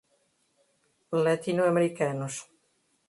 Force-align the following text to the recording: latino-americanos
latino-americanos 1.25 2.35